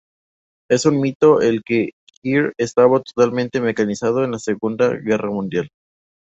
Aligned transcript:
Es 0.67 0.87
un 0.87 0.99
mito 0.99 1.37
que 1.63 1.83
el 1.83 1.93
Heer 2.23 2.53
estaba 2.57 3.03
totalmente 3.03 3.61
mecanizado 3.61 4.23
en 4.23 4.31
la 4.31 4.39
Segunda 4.39 4.89
Guerra 4.95 5.29
Mundial. 5.29 5.69